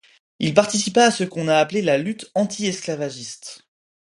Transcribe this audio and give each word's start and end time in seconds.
Il 0.39 0.55
participa 0.55 1.03
à 1.05 1.11
ce 1.11 1.23
qu'on 1.23 1.47
a 1.47 1.57
appelé 1.57 1.83
la 1.83 1.99
lutte 1.99 2.31
antiesclavagiste. 2.33 3.67